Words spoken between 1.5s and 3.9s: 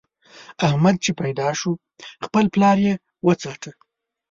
شو؛ خپل پلار يې وڅاټه.